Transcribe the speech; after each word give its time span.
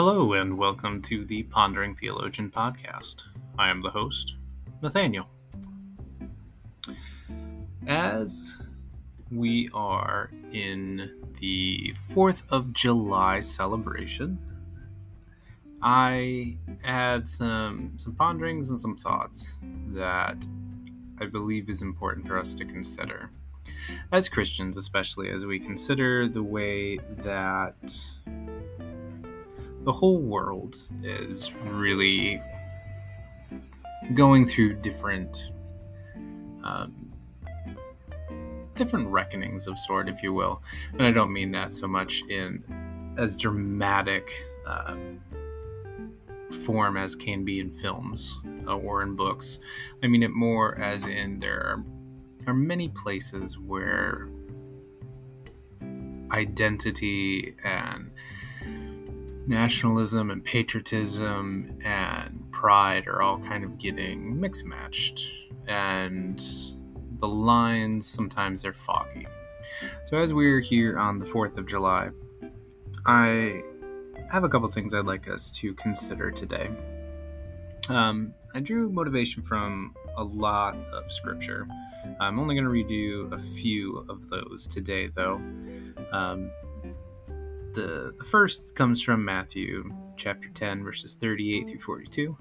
Hello, 0.00 0.34
and 0.34 0.56
welcome 0.56 1.02
to 1.02 1.24
the 1.24 1.42
Pondering 1.42 1.96
Theologian 1.96 2.52
podcast. 2.52 3.24
I 3.58 3.68
am 3.68 3.82
the 3.82 3.90
host, 3.90 4.36
Nathaniel. 4.80 5.26
As 7.84 8.62
we 9.32 9.68
are 9.74 10.30
in 10.52 11.10
the 11.40 11.96
4th 12.14 12.44
of 12.50 12.72
July 12.72 13.40
celebration, 13.40 14.38
I 15.82 16.58
had 16.80 17.28
some, 17.28 17.94
some 17.96 18.14
ponderings 18.14 18.70
and 18.70 18.80
some 18.80 18.96
thoughts 18.96 19.58
that 19.88 20.46
I 21.20 21.26
believe 21.26 21.68
is 21.68 21.82
important 21.82 22.28
for 22.28 22.38
us 22.38 22.54
to 22.54 22.64
consider. 22.64 23.32
As 24.12 24.28
Christians, 24.28 24.76
especially 24.76 25.30
as 25.30 25.44
we 25.44 25.58
consider 25.58 26.28
the 26.28 26.44
way 26.44 26.98
that 27.16 28.00
the 29.88 29.92
whole 29.94 30.18
world 30.18 30.76
is 31.02 31.50
really 31.64 32.42
going 34.12 34.46
through 34.46 34.74
different 34.74 35.50
um, 36.62 37.10
different 38.74 39.08
reckonings 39.08 39.66
of 39.66 39.78
sort, 39.78 40.06
if 40.10 40.22
you 40.22 40.34
will. 40.34 40.62
And 40.92 41.04
I 41.04 41.10
don't 41.10 41.32
mean 41.32 41.52
that 41.52 41.74
so 41.74 41.88
much 41.88 42.22
in 42.28 42.62
as 43.16 43.34
dramatic 43.34 44.30
uh, 44.66 44.94
form 46.66 46.98
as 46.98 47.16
can 47.16 47.42
be 47.42 47.58
in 47.58 47.70
films 47.70 48.38
uh, 48.66 48.76
or 48.76 49.00
in 49.00 49.16
books. 49.16 49.58
I 50.02 50.06
mean 50.06 50.22
it 50.22 50.32
more 50.32 50.78
as 50.78 51.06
in 51.06 51.38
there 51.38 51.60
are, 51.60 51.84
are 52.46 52.54
many 52.54 52.90
places 52.90 53.58
where 53.58 54.28
identity 56.30 57.54
and 57.64 58.10
nationalism 59.48 60.30
and 60.30 60.44
patriotism 60.44 61.78
and 61.82 62.44
pride 62.52 63.06
are 63.06 63.22
all 63.22 63.38
kind 63.38 63.64
of 63.64 63.78
getting 63.78 64.38
mixed 64.38 64.66
matched 64.66 65.26
and 65.66 66.42
the 67.18 67.28
lines 67.28 68.06
sometimes 68.06 68.62
they're 68.62 68.74
foggy. 68.74 69.26
So 70.04 70.18
as 70.18 70.34
we're 70.34 70.60
here 70.60 70.98
on 70.98 71.18
the 71.18 71.24
4th 71.24 71.56
of 71.56 71.66
july 71.66 72.10
i 73.06 73.62
have 74.30 74.44
a 74.44 74.48
couple 74.48 74.68
things 74.68 74.92
i'd 74.92 75.04
like 75.04 75.28
us 75.28 75.50
to 75.50 75.72
consider 75.74 76.30
today. 76.30 76.70
Um, 77.88 78.34
i 78.54 78.60
drew 78.60 78.90
motivation 78.90 79.42
from 79.42 79.94
a 80.18 80.24
lot 80.24 80.76
of 80.92 81.10
scripture. 81.10 81.66
I'm 82.20 82.38
only 82.38 82.54
going 82.54 82.64
to 82.64 82.70
read 82.70 82.90
you 82.90 83.28
a 83.32 83.38
few 83.38 84.04
of 84.08 84.28
those 84.28 84.66
today 84.66 85.08
though. 85.14 85.40
Um, 86.12 86.50
the, 87.72 88.14
the 88.16 88.24
first 88.24 88.74
comes 88.74 89.00
from 89.00 89.24
Matthew 89.24 89.92
chapter 90.16 90.48
10, 90.48 90.82
verses 90.82 91.14
38 91.14 91.68
through 91.68 91.78
42, 91.78 92.36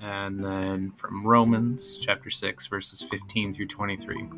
and 0.00 0.42
then 0.42 0.92
from 0.92 1.26
Romans 1.26 1.98
chapter 1.98 2.30
6, 2.30 2.66
verses 2.66 3.02
15 3.02 3.52
through 3.52 3.66
23. 3.68 4.28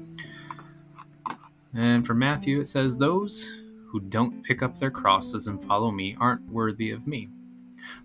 And 1.75 2.07
from 2.07 2.19
Matthew, 2.19 2.61
it 2.61 2.69
says, 2.69 2.97
Those 2.97 3.49
who 3.87 4.01
don't 4.01 4.43
pick 4.43 4.63
up 4.63 4.79
their 4.79 4.91
crosses 4.91 5.47
and 5.47 5.63
follow 5.65 5.91
me 5.91 6.17
aren't 6.21 6.49
worthy 6.51 6.91
of 6.91 7.07
me. 7.07 7.29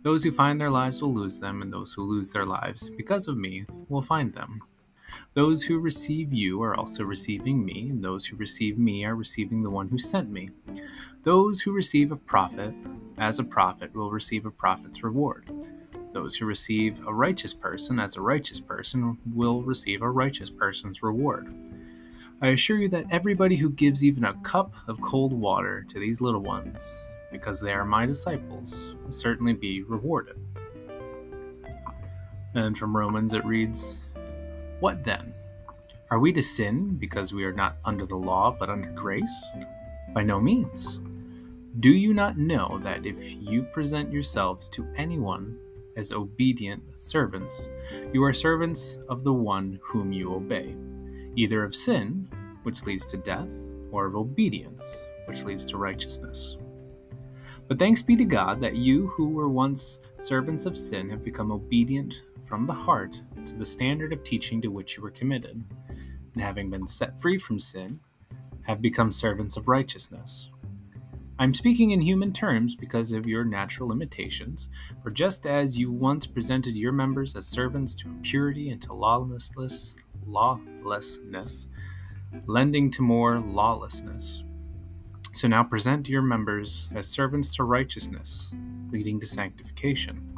Those 0.02 0.24
who 0.24 0.32
find 0.32 0.60
their 0.60 0.72
lives 0.72 1.02
will 1.02 1.14
lose 1.14 1.40
them, 1.40 1.62
and 1.62 1.72
those 1.72 1.94
who 1.94 2.04
lose 2.04 2.32
their 2.32 2.46
lives 2.46 2.90
because 2.90 3.28
of 3.28 3.38
me 3.38 3.66
will 3.90 4.02
find 4.02 4.34
them. 4.34 4.62
Those 5.34 5.64
who 5.64 5.80
receive 5.80 6.34
you 6.34 6.62
are 6.62 6.76
also 6.76 7.04
receiving 7.04 7.64
me, 7.66 7.90
and 7.90 8.04
those 8.04 8.26
who 8.26 8.36
receive 8.36 8.78
me 8.78 9.06
are 9.06 9.16
receiving 9.16 9.64
the 9.64 9.70
one 9.70 9.90
who 9.90 9.98
sent 9.98 10.30
me. 10.30 10.50
Those 11.24 11.62
who 11.62 11.72
receive 11.72 12.12
a 12.12 12.18
prophet 12.18 12.74
as 13.18 13.40
a 13.40 13.44
prophet 13.44 13.96
will 13.96 14.12
receive 14.12 14.46
a 14.46 14.52
prophet's 14.52 15.04
reward. 15.04 15.50
Those 16.14 16.36
who 16.36 16.46
receive 16.46 17.00
a 17.08 17.14
righteous 17.14 17.54
person 17.54 18.00
as 18.00 18.16
a 18.16 18.22
righteous 18.22 18.60
person 18.60 19.18
will 19.34 19.64
receive 19.64 20.02
a 20.02 20.10
righteous 20.10 20.50
person's 20.50 21.02
reward. 21.02 21.54
I 22.42 22.48
assure 22.48 22.78
you 22.78 22.90
that 22.90 23.06
everybody 23.10 23.56
who 23.56 23.70
gives 23.70 24.04
even 24.04 24.26
a 24.26 24.34
cup 24.42 24.74
of 24.88 25.02
cold 25.02 25.34
water 25.34 25.86
to 25.90 26.00
these 26.00 26.20
little 26.22 26.42
ones, 26.42 27.02
because 27.32 27.62
they 27.62 27.72
are 27.72 27.86
my 27.86 28.06
disciples, 28.06 28.94
will 29.04 29.14
certainly 29.14 29.54
be 29.54 29.82
rewarded. 29.82 30.36
And 32.54 32.78
from 32.78 32.96
Romans 32.96 33.34
it 33.34 33.46
reads, 33.46 33.98
What 34.84 35.06
then? 35.06 35.34
Are 36.12 36.20
we 36.20 36.34
to 36.34 36.42
sin 36.42 36.98
because 37.00 37.32
we 37.32 37.46
are 37.46 37.54
not 37.54 37.78
under 37.86 38.06
the 38.06 38.18
law 38.18 38.54
but 38.60 38.70
under 38.70 38.90
grace? 38.90 39.46
By 40.14 40.24
no 40.24 40.42
means. 40.42 41.00
Do 41.80 41.90
you 41.90 42.14
not 42.14 42.38
know 42.38 42.82
that 42.84 43.06
if 43.06 43.18
you 43.42 43.64
present 43.64 44.12
yourselves 44.12 44.68
to 44.68 44.86
anyone 44.98 45.58
as 45.96 46.12
obedient 46.12 46.84
servants, 46.98 47.70
you 48.12 48.26
are 48.26 48.34
servants 48.34 49.00
of 49.08 49.24
the 49.24 49.32
one 49.32 49.80
whom 49.82 50.12
you 50.12 50.34
obey, 50.34 50.76
either 51.38 51.64
of 51.64 51.74
sin, 51.74 52.28
which 52.64 52.84
leads 52.84 53.06
to 53.06 53.16
death, 53.16 53.52
or 53.90 54.08
of 54.08 54.18
obedience, 54.18 55.02
which 55.28 55.46
leads 55.46 55.64
to 55.64 55.78
righteousness? 55.78 56.58
But 57.70 57.80
thanks 57.80 58.02
be 58.02 58.18
to 58.18 58.26
God 58.26 58.60
that 58.60 58.76
you 58.76 59.08
who 59.08 59.30
were 59.30 59.48
once 59.48 60.00
servants 60.18 60.66
of 60.66 60.78
sin 60.78 61.10
have 61.10 61.24
become 61.24 61.54
obedient 61.54 62.24
from 62.46 62.68
the 62.68 62.74
heart 62.74 63.22
to 63.46 63.54
the 63.54 63.66
standard 63.66 64.14
of 64.14 64.24
teaching 64.24 64.62
to 64.62 64.70
which 64.70 64.98
you 64.98 65.04
were 65.04 65.12
committed, 65.12 65.64
and 66.34 66.44
having 66.44 66.70
been 66.70 66.88
set 66.88 67.22
free 67.22 67.38
from 67.38 67.60
sin, 67.60 68.00
have 68.64 68.82
become 68.82 69.12
servants 69.12 69.58
of 69.58 69.68
righteousness. 69.68 70.50
I'm 71.40 71.54
speaking 71.54 71.92
in 71.92 72.02
human 72.02 72.32
terms 72.32 72.76
because 72.76 73.12
of 73.12 73.26
your 73.26 73.44
natural 73.44 73.90
limitations, 73.90 74.70
for 75.02 75.10
just 75.10 75.46
as 75.46 75.78
you 75.78 75.92
once 75.92 76.28
presented 76.28 76.76
your 76.76 76.92
members 76.92 77.36
as 77.36 77.46
servants 77.46 77.96
to 77.96 78.08
impurity 78.08 78.70
and 78.70 78.82
to 78.84 78.94
lawlessness, 78.94 79.96
lawlessness, 80.26 81.68
lending 82.46 82.92
to 82.92 83.02
more 83.02 83.40
lawlessness. 83.40 84.44
So 85.34 85.48
now 85.48 85.64
present 85.64 86.08
your 86.08 86.22
members 86.22 86.88
as 86.94 87.08
servants 87.08 87.50
to 87.56 87.64
righteousness, 87.64 88.54
leading 88.92 89.20
to 89.20 89.26
sanctification. 89.26 90.33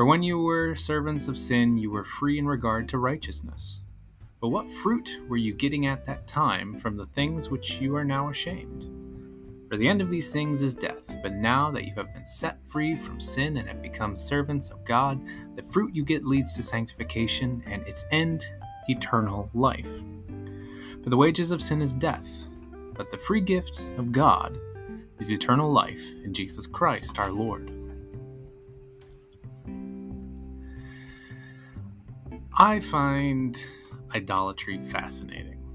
For 0.00 0.06
when 0.06 0.22
you 0.22 0.38
were 0.38 0.74
servants 0.76 1.28
of 1.28 1.36
sin, 1.36 1.76
you 1.76 1.90
were 1.90 2.04
free 2.04 2.38
in 2.38 2.46
regard 2.46 2.88
to 2.88 2.96
righteousness. 2.96 3.80
But 4.40 4.48
what 4.48 4.66
fruit 4.66 5.18
were 5.28 5.36
you 5.36 5.52
getting 5.52 5.84
at 5.84 6.06
that 6.06 6.26
time 6.26 6.78
from 6.78 6.96
the 6.96 7.04
things 7.04 7.50
which 7.50 7.82
you 7.82 7.94
are 7.96 8.02
now 8.02 8.30
ashamed? 8.30 8.86
For 9.68 9.76
the 9.76 9.86
end 9.86 10.00
of 10.00 10.08
these 10.08 10.30
things 10.30 10.62
is 10.62 10.74
death. 10.74 11.14
But 11.22 11.34
now 11.34 11.70
that 11.72 11.84
you 11.84 11.92
have 11.96 12.14
been 12.14 12.26
set 12.26 12.66
free 12.66 12.96
from 12.96 13.20
sin 13.20 13.58
and 13.58 13.68
have 13.68 13.82
become 13.82 14.16
servants 14.16 14.70
of 14.70 14.82
God, 14.86 15.20
the 15.54 15.62
fruit 15.62 15.94
you 15.94 16.02
get 16.02 16.24
leads 16.24 16.56
to 16.56 16.62
sanctification, 16.62 17.62
and 17.66 17.86
its 17.86 18.06
end, 18.10 18.46
eternal 18.88 19.50
life. 19.52 20.00
For 21.04 21.10
the 21.10 21.18
wages 21.18 21.52
of 21.52 21.60
sin 21.60 21.82
is 21.82 21.92
death, 21.92 22.46
but 22.94 23.10
the 23.10 23.18
free 23.18 23.42
gift 23.42 23.82
of 23.98 24.12
God 24.12 24.58
is 25.18 25.30
eternal 25.30 25.70
life 25.70 26.14
in 26.24 26.32
Jesus 26.32 26.66
Christ 26.66 27.18
our 27.18 27.30
Lord. 27.30 27.79
I 32.60 32.78
find 32.78 33.58
idolatry 34.14 34.78
fascinating. 34.80 35.66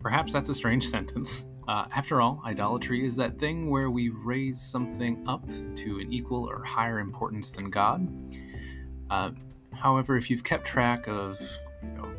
Perhaps 0.00 0.32
that's 0.32 0.48
a 0.48 0.54
strange 0.54 0.88
sentence. 0.88 1.44
Uh, 1.68 1.84
after 1.94 2.22
all, 2.22 2.40
idolatry 2.46 3.04
is 3.04 3.14
that 3.16 3.38
thing 3.38 3.68
where 3.68 3.90
we 3.90 4.08
raise 4.08 4.58
something 4.58 5.22
up 5.28 5.46
to 5.76 5.98
an 6.00 6.10
equal 6.10 6.48
or 6.48 6.64
higher 6.64 6.98
importance 6.98 7.50
than 7.50 7.68
God. 7.68 8.08
Uh, 9.10 9.32
however, 9.74 10.16
if 10.16 10.30
you've 10.30 10.44
kept 10.44 10.66
track 10.66 11.06
of 11.08 11.38
you 11.82 11.90
know, 11.90 12.10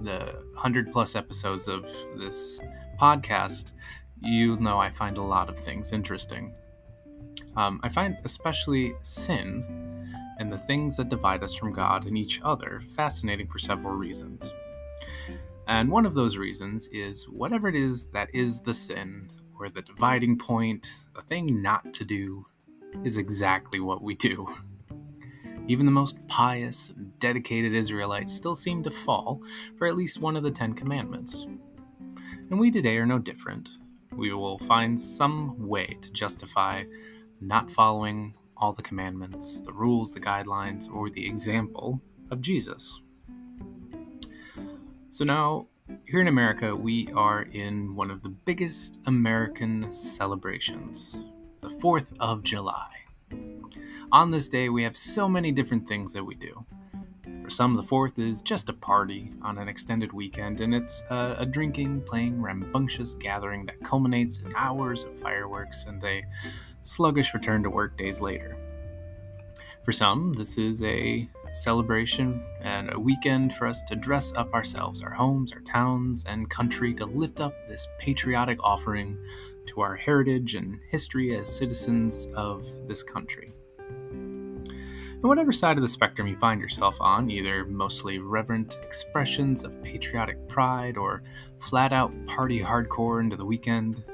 the 0.00 0.40
hundred 0.54 0.92
plus 0.92 1.16
episodes 1.16 1.66
of 1.66 1.82
this 2.16 2.60
podcast, 2.96 3.72
you 4.22 4.56
know 4.58 4.78
I 4.78 4.88
find 4.88 5.18
a 5.18 5.22
lot 5.22 5.48
of 5.48 5.58
things 5.58 5.90
interesting. 5.90 6.54
Um, 7.56 7.80
I 7.82 7.88
find 7.88 8.16
especially 8.22 8.94
sin 9.02 9.83
and 10.38 10.52
the 10.52 10.58
things 10.58 10.96
that 10.96 11.08
divide 11.08 11.42
us 11.42 11.54
from 11.54 11.72
God 11.72 12.06
and 12.06 12.16
each 12.18 12.40
other 12.42 12.80
fascinating 12.80 13.46
for 13.46 13.58
several 13.58 13.94
reasons. 13.94 14.52
And 15.66 15.90
one 15.90 16.06
of 16.06 16.14
those 16.14 16.36
reasons 16.36 16.88
is 16.88 17.28
whatever 17.28 17.68
it 17.68 17.74
is 17.74 18.06
that 18.06 18.34
is 18.34 18.60
the 18.60 18.74
sin, 18.74 19.30
or 19.58 19.68
the 19.68 19.82
dividing 19.82 20.36
point, 20.36 20.92
the 21.14 21.22
thing 21.22 21.62
not 21.62 21.94
to 21.94 22.04
do, 22.04 22.46
is 23.02 23.16
exactly 23.16 23.80
what 23.80 24.02
we 24.02 24.14
do. 24.14 24.46
Even 25.66 25.86
the 25.86 25.92
most 25.92 26.18
pious 26.26 26.90
and 26.90 27.18
dedicated 27.18 27.74
Israelites 27.74 28.32
still 28.32 28.54
seem 28.54 28.82
to 28.82 28.90
fall 28.90 29.42
for 29.78 29.86
at 29.86 29.96
least 29.96 30.20
one 30.20 30.36
of 30.36 30.42
the 30.42 30.50
Ten 30.50 30.74
Commandments. 30.74 31.46
And 32.50 32.60
we 32.60 32.70
today 32.70 32.98
are 32.98 33.06
no 33.06 33.18
different. 33.18 33.70
We 34.12 34.32
will 34.34 34.58
find 34.58 35.00
some 35.00 35.66
way 35.66 35.96
to 36.02 36.12
justify 36.12 36.84
not 37.40 37.70
following 37.70 38.34
all 38.64 38.72
the 38.72 38.80
commandments, 38.80 39.60
the 39.60 39.72
rules, 39.74 40.14
the 40.14 40.20
guidelines, 40.20 40.90
or 40.90 41.10
the 41.10 41.26
example 41.26 42.00
of 42.30 42.40
Jesus. 42.40 43.02
So 45.10 45.22
now, 45.22 45.66
here 46.06 46.22
in 46.22 46.28
America, 46.28 46.74
we 46.74 47.08
are 47.14 47.42
in 47.42 47.94
one 47.94 48.10
of 48.10 48.22
the 48.22 48.30
biggest 48.30 49.00
American 49.04 49.92
celebrations 49.92 51.18
the 51.60 51.68
4th 51.68 52.14
of 52.18 52.42
July. 52.42 52.88
On 54.10 54.30
this 54.30 54.48
day, 54.48 54.70
we 54.70 54.82
have 54.82 54.96
so 54.96 55.28
many 55.28 55.52
different 55.52 55.86
things 55.86 56.14
that 56.14 56.24
we 56.24 56.34
do. 56.34 56.64
For 57.42 57.50
some, 57.50 57.74
the 57.74 57.82
4th 57.82 58.18
is 58.18 58.40
just 58.40 58.70
a 58.70 58.72
party 58.72 59.30
on 59.42 59.58
an 59.58 59.68
extended 59.68 60.10
weekend, 60.14 60.62
and 60.62 60.74
it's 60.74 61.02
a, 61.10 61.36
a 61.40 61.44
drinking, 61.44 62.00
playing, 62.00 62.40
rambunctious 62.40 63.14
gathering 63.14 63.66
that 63.66 63.84
culminates 63.84 64.38
in 64.38 64.54
hours 64.56 65.04
of 65.04 65.14
fireworks 65.18 65.84
and 65.84 66.02
a 66.04 66.24
sluggish 66.84 67.34
return 67.34 67.62
to 67.62 67.70
work 67.70 67.96
days 67.96 68.20
later. 68.20 68.56
For 69.82 69.92
some, 69.92 70.32
this 70.32 70.56
is 70.56 70.82
a 70.82 71.28
celebration 71.52 72.42
and 72.60 72.92
a 72.92 72.98
weekend 72.98 73.52
for 73.54 73.66
us 73.66 73.82
to 73.82 73.94
dress 73.94 74.32
up 74.34 74.52
ourselves, 74.52 75.02
our 75.02 75.12
homes, 75.12 75.52
our 75.52 75.60
towns, 75.60 76.24
and 76.28 76.50
country 76.50 76.92
to 76.94 77.04
lift 77.06 77.40
up 77.40 77.54
this 77.68 77.86
patriotic 77.98 78.58
offering 78.62 79.18
to 79.66 79.80
our 79.80 79.94
heritage 79.94 80.54
and 80.54 80.80
history 80.90 81.36
as 81.36 81.54
citizens 81.54 82.26
of 82.34 82.66
this 82.86 83.02
country. 83.02 83.52
And 84.10 85.30
whatever 85.30 85.52
side 85.52 85.78
of 85.78 85.82
the 85.82 85.88
spectrum 85.88 86.28
you 86.28 86.36
find 86.36 86.60
yourself 86.60 86.98
on, 87.00 87.30
either 87.30 87.64
mostly 87.64 88.18
reverent 88.18 88.78
expressions 88.82 89.64
of 89.64 89.82
patriotic 89.82 90.48
pride 90.48 90.98
or 90.98 91.22
flat 91.60 91.94
out 91.94 92.12
party 92.26 92.60
hardcore 92.60 93.22
into 93.22 93.36
the 93.36 93.44
weekend, 93.46 94.04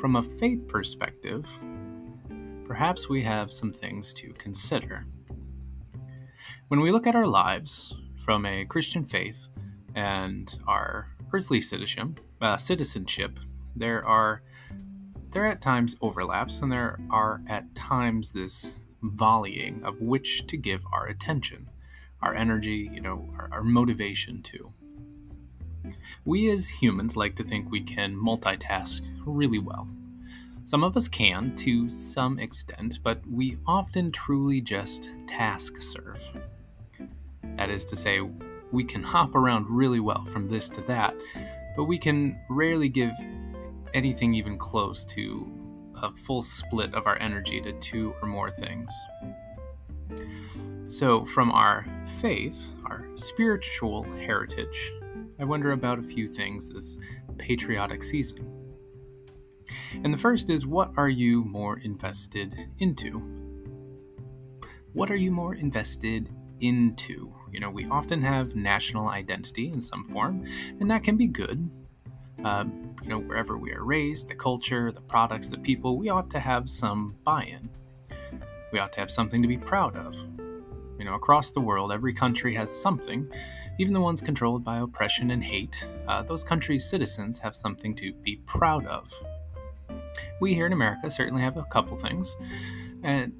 from 0.00 0.16
a 0.16 0.22
faith 0.22 0.68
perspective, 0.68 1.46
perhaps 2.68 3.08
we 3.08 3.22
have 3.22 3.50
some 3.50 3.72
things 3.72 4.12
to 4.12 4.30
consider. 4.34 5.06
When 6.68 6.80
we 6.80 6.92
look 6.92 7.06
at 7.06 7.16
our 7.16 7.26
lives 7.26 7.94
from 8.18 8.44
a 8.44 8.66
Christian 8.66 9.06
faith 9.06 9.48
and 9.94 10.54
our 10.68 11.08
earthly 11.32 11.62
citizenship, 11.62 12.20
uh, 12.42 12.58
citizenship, 12.58 13.40
there 13.74 14.04
are 14.04 14.42
there 15.30 15.44
are 15.44 15.48
at 15.48 15.62
times 15.62 15.96
overlaps, 16.00 16.60
and 16.60 16.70
there 16.70 16.98
are 17.10 17.42
at 17.48 17.74
times 17.74 18.32
this 18.32 18.80
volleying 19.02 19.82
of 19.84 20.00
which 20.00 20.46
to 20.46 20.56
give 20.56 20.84
our 20.92 21.06
attention, 21.06 21.70
our 22.22 22.34
energy, 22.34 22.90
you 22.92 23.00
know, 23.00 23.28
our, 23.38 23.48
our 23.52 23.62
motivation 23.62 24.42
to. 24.42 24.72
We 26.24 26.50
as 26.50 26.68
humans 26.68 27.16
like 27.16 27.34
to 27.36 27.44
think 27.44 27.70
we 27.70 27.80
can 27.80 28.14
multitask 28.16 29.02
really 29.24 29.58
well. 29.58 29.88
Some 30.68 30.84
of 30.84 30.98
us 30.98 31.08
can 31.08 31.54
to 31.54 31.88
some 31.88 32.38
extent, 32.38 32.98
but 33.02 33.22
we 33.26 33.56
often 33.66 34.12
truly 34.12 34.60
just 34.60 35.08
task 35.26 35.80
serve. 35.80 36.22
That 37.56 37.70
is 37.70 37.86
to 37.86 37.96
say, 37.96 38.20
we 38.70 38.84
can 38.84 39.02
hop 39.02 39.34
around 39.34 39.64
really 39.70 39.98
well 39.98 40.26
from 40.26 40.46
this 40.46 40.68
to 40.68 40.82
that, 40.82 41.16
but 41.74 41.84
we 41.84 41.96
can 41.96 42.38
rarely 42.50 42.90
give 42.90 43.12
anything 43.94 44.34
even 44.34 44.58
close 44.58 45.06
to 45.06 45.50
a 46.02 46.12
full 46.12 46.42
split 46.42 46.94
of 46.94 47.06
our 47.06 47.18
energy 47.18 47.62
to 47.62 47.72
two 47.80 48.12
or 48.20 48.28
more 48.28 48.50
things. 48.50 48.92
So, 50.84 51.24
from 51.24 51.50
our 51.50 51.86
faith, 52.20 52.74
our 52.84 53.08
spiritual 53.14 54.02
heritage, 54.18 54.92
I 55.40 55.44
wonder 55.44 55.72
about 55.72 55.98
a 55.98 56.02
few 56.02 56.28
things 56.28 56.68
this 56.68 56.98
patriotic 57.38 58.02
season. 58.02 58.57
And 60.04 60.12
the 60.12 60.18
first 60.18 60.50
is 60.50 60.66
what 60.66 60.92
are 60.96 61.08
you 61.08 61.44
more 61.44 61.78
invested 61.78 62.68
into? 62.78 63.22
What 64.92 65.10
are 65.10 65.16
you 65.16 65.30
more 65.30 65.54
invested 65.54 66.30
into? 66.60 67.32
You 67.52 67.60
know, 67.60 67.70
we 67.70 67.86
often 67.86 68.22
have 68.22 68.54
national 68.54 69.08
identity 69.08 69.70
in 69.70 69.80
some 69.80 70.04
form, 70.04 70.44
and 70.80 70.90
that 70.90 71.04
can 71.04 71.16
be 71.16 71.26
good. 71.26 71.70
Uh, 72.44 72.64
you 73.02 73.08
know, 73.08 73.18
wherever 73.18 73.58
we 73.58 73.72
are 73.72 73.84
raised, 73.84 74.28
the 74.28 74.34
culture, 74.34 74.92
the 74.92 75.00
products, 75.00 75.48
the 75.48 75.58
people, 75.58 75.96
we 75.98 76.08
ought 76.08 76.30
to 76.30 76.38
have 76.38 76.68
some 76.68 77.16
buy 77.24 77.44
in. 77.44 77.68
We 78.72 78.78
ought 78.78 78.92
to 78.92 79.00
have 79.00 79.10
something 79.10 79.40
to 79.42 79.48
be 79.48 79.56
proud 79.56 79.96
of. 79.96 80.14
You 80.98 81.04
know, 81.04 81.14
across 81.14 81.50
the 81.50 81.60
world, 81.60 81.92
every 81.92 82.12
country 82.12 82.54
has 82.54 82.74
something, 82.74 83.30
even 83.78 83.94
the 83.94 84.00
ones 84.00 84.20
controlled 84.20 84.64
by 84.64 84.78
oppression 84.78 85.30
and 85.30 85.42
hate. 85.42 85.88
Uh, 86.06 86.22
those 86.22 86.42
countries' 86.42 86.88
citizens 86.88 87.38
have 87.38 87.54
something 87.54 87.94
to 87.96 88.12
be 88.12 88.36
proud 88.46 88.84
of. 88.86 89.12
We 90.40 90.54
here 90.54 90.66
in 90.66 90.72
America 90.72 91.10
certainly 91.10 91.42
have 91.42 91.56
a 91.56 91.64
couple 91.64 91.96
things. 91.96 92.36
And 93.02 93.32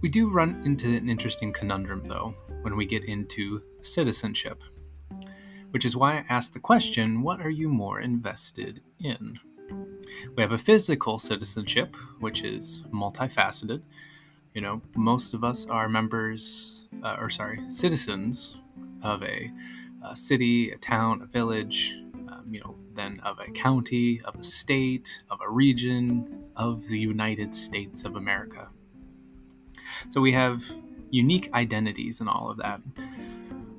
we 0.00 0.08
do 0.08 0.30
run 0.30 0.62
into 0.64 0.96
an 0.96 1.08
interesting 1.08 1.52
conundrum, 1.52 2.04
though, 2.08 2.34
when 2.62 2.76
we 2.76 2.86
get 2.86 3.04
into 3.04 3.62
citizenship, 3.82 4.62
which 5.70 5.84
is 5.84 5.96
why 5.96 6.18
I 6.18 6.24
asked 6.28 6.54
the 6.54 6.60
question 6.60 7.22
what 7.22 7.40
are 7.40 7.50
you 7.50 7.68
more 7.68 8.00
invested 8.00 8.80
in? 8.98 9.38
We 10.36 10.42
have 10.42 10.52
a 10.52 10.58
physical 10.58 11.18
citizenship, 11.18 11.96
which 12.20 12.42
is 12.42 12.82
multifaceted. 12.92 13.82
You 14.54 14.60
know, 14.60 14.82
most 14.96 15.34
of 15.34 15.44
us 15.44 15.66
are 15.66 15.88
members, 15.88 16.82
uh, 17.02 17.16
or 17.18 17.30
sorry, 17.30 17.60
citizens 17.68 18.56
of 19.02 19.22
a, 19.22 19.50
a 20.04 20.14
city, 20.14 20.70
a 20.72 20.76
town, 20.78 21.22
a 21.22 21.26
village, 21.26 22.02
Um, 22.42 22.54
you 22.54 22.60
know, 22.60 22.76
then 22.94 23.20
of 23.24 23.38
a 23.38 23.50
county, 23.50 24.20
of 24.24 24.34
a 24.36 24.42
state, 24.42 25.22
of 25.30 25.40
a 25.40 25.50
region, 25.50 26.44
of 26.56 26.86
the 26.88 26.98
United 26.98 27.54
States 27.54 28.04
of 28.04 28.16
America. 28.16 28.68
So 30.10 30.20
we 30.20 30.32
have 30.32 30.64
unique 31.10 31.52
identities 31.54 32.20
and 32.20 32.28
all 32.28 32.50
of 32.50 32.58
that, 32.58 32.80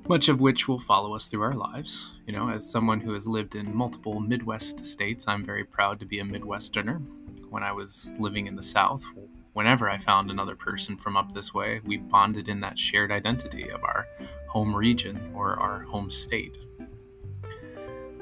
much 0.08 0.28
of 0.28 0.40
which 0.40 0.68
will 0.68 0.78
follow 0.78 1.14
us 1.14 1.28
through 1.28 1.42
our 1.42 1.54
lives. 1.54 2.12
You 2.26 2.32
know, 2.32 2.48
as 2.48 2.68
someone 2.68 3.00
who 3.00 3.12
has 3.12 3.26
lived 3.26 3.54
in 3.54 3.74
multiple 3.74 4.20
Midwest 4.20 4.84
states, 4.84 5.26
I'm 5.28 5.44
very 5.44 5.64
proud 5.64 6.00
to 6.00 6.06
be 6.06 6.20
a 6.20 6.24
Midwesterner. 6.24 7.02
When 7.50 7.62
I 7.62 7.72
was 7.72 8.12
living 8.18 8.46
in 8.46 8.56
the 8.56 8.62
South, 8.62 9.04
whenever 9.52 9.88
I 9.88 9.98
found 9.98 10.30
another 10.30 10.56
person 10.56 10.96
from 10.96 11.16
up 11.16 11.32
this 11.32 11.54
way, 11.54 11.80
we 11.84 11.98
bonded 11.98 12.48
in 12.48 12.60
that 12.60 12.78
shared 12.78 13.12
identity 13.12 13.68
of 13.70 13.84
our 13.84 14.06
home 14.48 14.74
region 14.74 15.32
or 15.34 15.58
our 15.58 15.82
home 15.82 16.10
state. 16.10 16.58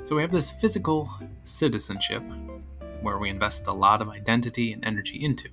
So 0.05 0.17
we 0.17 0.23
have 0.23 0.33
this 0.33 0.51
physical 0.51 1.09
citizenship 1.45 2.25
where 3.03 3.19
we 3.19 3.31
invest 3.31 3.69
a 3.69 3.73
lot 3.73 4.03
of 4.03 4.09
identity 4.09 4.73
and 4.73 4.85
energy 4.85 5.25
into. 5.25 5.49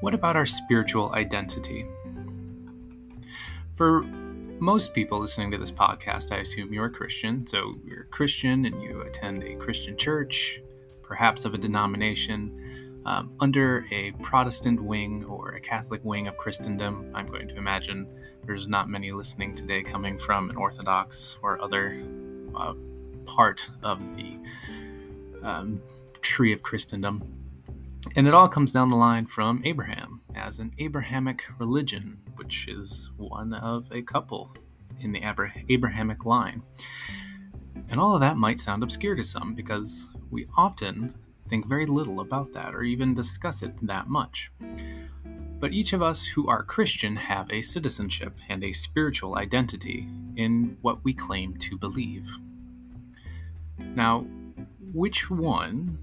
What 0.00 0.12
about 0.12 0.36
our 0.36 0.44
spiritual 0.44 1.10
identity? 1.14 1.86
For 3.74 4.02
most 4.60 4.92
people 4.92 5.18
listening 5.18 5.50
to 5.52 5.58
this 5.58 5.70
podcast, 5.70 6.30
I 6.30 6.38
assume 6.38 6.72
you're 6.72 6.86
a 6.86 6.90
Christian. 6.90 7.46
So 7.46 7.76
you're 7.86 8.02
a 8.02 8.06
Christian 8.06 8.66
and 8.66 8.82
you 8.82 9.00
attend 9.00 9.44
a 9.44 9.56
Christian 9.56 9.96
church, 9.96 10.60
perhaps 11.02 11.46
of 11.46 11.54
a 11.54 11.58
denomination, 11.58 13.02
um, 13.06 13.32
under 13.40 13.86
a 13.90 14.12
Protestant 14.20 14.82
wing 14.82 15.24
or 15.24 15.52
a 15.52 15.60
Catholic 15.60 16.04
wing 16.04 16.26
of 16.26 16.36
Christendom. 16.36 17.10
I'm 17.14 17.26
going 17.26 17.48
to 17.48 17.56
imagine 17.56 18.06
there's 18.44 18.66
not 18.66 18.90
many 18.90 19.10
listening 19.10 19.54
today 19.54 19.82
coming 19.82 20.18
from 20.18 20.50
an 20.50 20.56
Orthodox 20.56 21.38
or 21.40 21.62
other 21.62 21.96
uh, 22.54 22.74
part 23.24 23.70
of 23.82 24.16
the 24.16 24.38
um, 25.42 25.80
tree 26.20 26.52
of 26.52 26.62
Christendom. 26.62 27.22
And 28.16 28.26
it 28.26 28.34
all 28.34 28.48
comes 28.48 28.72
down 28.72 28.88
the 28.88 28.96
line 28.96 29.26
from 29.26 29.60
Abraham 29.64 30.22
as 30.34 30.58
an 30.58 30.72
Abrahamic 30.78 31.44
religion, 31.58 32.18
which 32.36 32.68
is 32.68 33.10
one 33.16 33.52
of 33.52 33.90
a 33.92 34.02
couple 34.02 34.54
in 35.00 35.12
the 35.12 35.22
Abrahamic 35.68 36.24
line. 36.24 36.62
And 37.88 38.00
all 38.00 38.14
of 38.14 38.20
that 38.20 38.36
might 38.36 38.60
sound 38.60 38.82
obscure 38.82 39.14
to 39.14 39.22
some 39.22 39.54
because 39.54 40.08
we 40.30 40.46
often 40.56 41.14
think 41.46 41.66
very 41.66 41.86
little 41.86 42.20
about 42.20 42.52
that 42.52 42.74
or 42.74 42.82
even 42.82 43.14
discuss 43.14 43.62
it 43.62 43.72
that 43.86 44.08
much. 44.08 44.50
But 45.60 45.72
each 45.72 45.92
of 45.92 46.02
us 46.02 46.24
who 46.24 46.48
are 46.48 46.62
Christian 46.62 47.16
have 47.16 47.50
a 47.50 47.62
citizenship 47.62 48.38
and 48.48 48.62
a 48.62 48.72
spiritual 48.72 49.36
identity 49.36 50.08
in 50.36 50.76
what 50.82 51.02
we 51.04 51.12
claim 51.12 51.56
to 51.56 51.76
believe. 51.76 52.38
Now, 53.78 54.24
which 54.92 55.30
one 55.30 55.98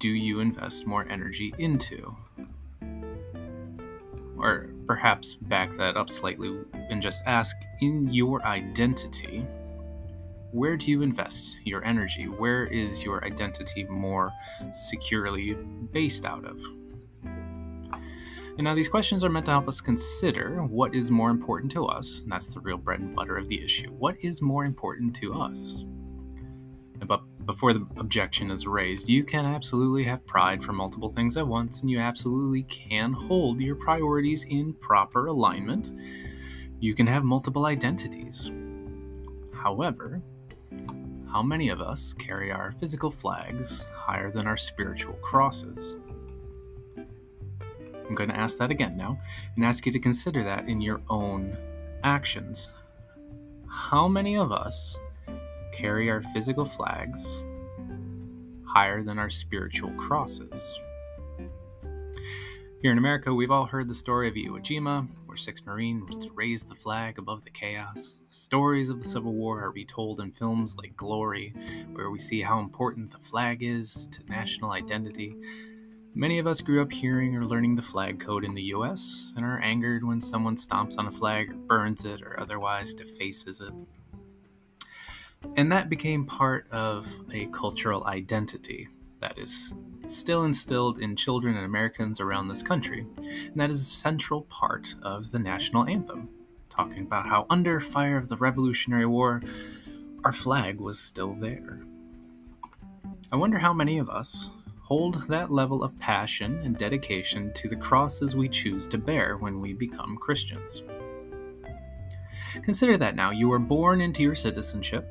do 0.00 0.08
you 0.08 0.40
invest 0.40 0.86
more 0.86 1.06
energy 1.08 1.54
into? 1.58 2.16
Or 4.36 4.70
perhaps 4.86 5.36
back 5.36 5.72
that 5.74 5.96
up 5.96 6.10
slightly 6.10 6.58
and 6.90 7.00
just 7.00 7.22
ask 7.26 7.56
in 7.80 8.12
your 8.12 8.44
identity, 8.44 9.46
where 10.50 10.76
do 10.76 10.90
you 10.90 11.02
invest 11.02 11.58
your 11.64 11.84
energy? 11.84 12.24
Where 12.24 12.66
is 12.66 13.04
your 13.04 13.24
identity 13.24 13.84
more 13.84 14.32
securely 14.72 15.54
based 15.92 16.24
out 16.24 16.44
of? 16.44 16.60
And 18.58 18.64
now 18.64 18.74
these 18.74 18.88
questions 18.88 19.22
are 19.22 19.28
meant 19.28 19.46
to 19.46 19.52
help 19.52 19.68
us 19.68 19.80
consider 19.80 20.64
what 20.64 20.92
is 20.92 21.12
more 21.12 21.30
important 21.30 21.70
to 21.72 21.86
us, 21.86 22.18
and 22.20 22.32
that's 22.32 22.48
the 22.48 22.58
real 22.58 22.76
bread 22.76 22.98
and 22.98 23.14
butter 23.14 23.36
of 23.36 23.48
the 23.48 23.62
issue. 23.62 23.88
What 23.92 24.16
is 24.24 24.42
more 24.42 24.64
important 24.64 25.14
to 25.16 25.32
us? 25.32 25.76
But 27.06 27.22
before 27.46 27.72
the 27.72 27.86
objection 27.98 28.50
is 28.50 28.66
raised, 28.66 29.08
you 29.08 29.22
can 29.22 29.44
absolutely 29.44 30.02
have 30.04 30.26
pride 30.26 30.60
for 30.60 30.72
multiple 30.72 31.08
things 31.08 31.36
at 31.36 31.46
once, 31.46 31.82
and 31.82 31.88
you 31.88 32.00
absolutely 32.00 32.64
can 32.64 33.12
hold 33.12 33.60
your 33.60 33.76
priorities 33.76 34.42
in 34.42 34.74
proper 34.74 35.26
alignment. 35.26 35.92
You 36.80 36.94
can 36.94 37.06
have 37.06 37.22
multiple 37.22 37.66
identities. 37.66 38.50
However, 39.54 40.20
how 41.30 41.44
many 41.44 41.68
of 41.68 41.80
us 41.80 42.12
carry 42.12 42.50
our 42.50 42.72
physical 42.72 43.12
flags 43.12 43.86
higher 43.94 44.32
than 44.32 44.48
our 44.48 44.56
spiritual 44.56 45.14
crosses? 45.22 45.94
I'm 48.08 48.14
going 48.14 48.30
to 48.30 48.36
ask 48.36 48.58
that 48.58 48.70
again 48.70 48.96
now 48.96 49.18
and 49.54 49.64
ask 49.64 49.84
you 49.84 49.92
to 49.92 49.98
consider 49.98 50.42
that 50.44 50.68
in 50.68 50.80
your 50.80 51.00
own 51.10 51.56
actions. 52.04 52.68
How 53.68 54.08
many 54.08 54.36
of 54.36 54.50
us 54.50 54.96
carry 55.72 56.10
our 56.10 56.22
physical 56.22 56.64
flags 56.64 57.44
higher 58.64 59.02
than 59.02 59.18
our 59.18 59.30
spiritual 59.30 59.90
crosses? 59.92 60.80
Here 62.80 62.92
in 62.92 62.98
America, 62.98 63.34
we've 63.34 63.50
all 63.50 63.66
heard 63.66 63.88
the 63.88 63.94
story 63.94 64.28
of 64.28 64.34
Iwo 64.34 64.60
Jima, 64.60 65.08
where 65.26 65.36
six 65.36 65.66
Marines 65.66 66.28
raised 66.34 66.68
the 66.68 66.76
flag 66.76 67.18
above 67.18 67.42
the 67.42 67.50
chaos. 67.50 68.20
Stories 68.30 68.88
of 68.88 69.00
the 69.00 69.04
Civil 69.04 69.34
War 69.34 69.60
are 69.60 69.72
retold 69.72 70.20
in 70.20 70.30
films 70.30 70.76
like 70.76 70.96
Glory, 70.96 71.52
where 71.92 72.10
we 72.10 72.20
see 72.20 72.40
how 72.40 72.60
important 72.60 73.10
the 73.10 73.18
flag 73.18 73.64
is 73.64 74.06
to 74.12 74.24
national 74.28 74.70
identity. 74.70 75.36
Many 76.14 76.38
of 76.38 76.46
us 76.46 76.60
grew 76.60 76.82
up 76.82 76.92
hearing 76.92 77.36
or 77.36 77.44
learning 77.44 77.74
the 77.74 77.82
flag 77.82 78.18
code 78.18 78.44
in 78.44 78.54
the 78.54 78.74
US 78.74 79.30
and 79.36 79.44
are 79.44 79.60
angered 79.60 80.02
when 80.02 80.20
someone 80.20 80.56
stomps 80.56 80.98
on 80.98 81.06
a 81.06 81.10
flag 81.10 81.50
or 81.50 81.54
burns 81.54 82.04
it 82.04 82.22
or 82.22 82.38
otherwise 82.40 82.94
defaces 82.94 83.60
it. 83.60 83.72
And 85.56 85.70
that 85.70 85.88
became 85.88 86.24
part 86.24 86.68
of 86.72 87.08
a 87.32 87.46
cultural 87.46 88.04
identity 88.06 88.88
that 89.20 89.38
is 89.38 89.74
still 90.08 90.44
instilled 90.44 90.98
in 90.98 91.14
children 91.14 91.56
and 91.56 91.64
Americans 91.64 92.20
around 92.20 92.48
this 92.48 92.62
country, 92.62 93.06
and 93.18 93.56
that 93.56 93.70
is 93.70 93.80
a 93.80 93.84
central 93.84 94.42
part 94.42 94.94
of 95.02 95.30
the 95.30 95.38
national 95.38 95.86
anthem, 95.86 96.28
talking 96.70 97.02
about 97.02 97.26
how 97.26 97.46
under 97.50 97.80
fire 97.80 98.16
of 98.16 98.28
the 98.28 98.36
Revolutionary 98.36 99.06
War, 99.06 99.40
our 100.24 100.32
flag 100.32 100.80
was 100.80 100.98
still 100.98 101.34
there. 101.34 101.80
I 103.30 103.36
wonder 103.36 103.58
how 103.58 103.74
many 103.74 103.98
of 103.98 104.08
us 104.08 104.50
hold 104.88 105.28
that 105.28 105.50
level 105.50 105.84
of 105.84 105.98
passion 105.98 106.62
and 106.64 106.78
dedication 106.78 107.52
to 107.52 107.68
the 107.68 107.76
crosses 107.76 108.34
we 108.34 108.48
choose 108.48 108.88
to 108.88 108.96
bear 108.96 109.36
when 109.36 109.60
we 109.60 109.74
become 109.74 110.16
Christians. 110.16 110.82
Consider 112.62 112.96
that 112.96 113.14
now 113.14 113.30
you 113.30 113.52
are 113.52 113.58
born 113.58 114.00
into 114.00 114.22
your 114.22 114.34
citizenship. 114.34 115.06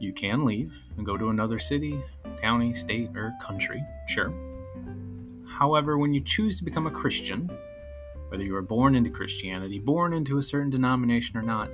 You 0.00 0.12
can 0.12 0.44
leave 0.44 0.76
and 0.96 1.06
go 1.06 1.16
to 1.16 1.28
another 1.28 1.60
city, 1.60 2.02
county, 2.42 2.74
state, 2.74 3.10
or 3.14 3.32
country, 3.40 3.80
sure. 4.08 4.34
However, 5.46 5.96
when 5.96 6.12
you 6.12 6.24
choose 6.24 6.58
to 6.58 6.64
become 6.64 6.88
a 6.88 6.90
Christian, 6.90 7.48
whether 8.26 8.42
you 8.42 8.54
were 8.54 8.60
born 8.60 8.96
into 8.96 9.08
Christianity, 9.08 9.78
born 9.78 10.12
into 10.12 10.38
a 10.38 10.42
certain 10.42 10.68
denomination 10.68 11.36
or 11.36 11.42
not, 11.42 11.70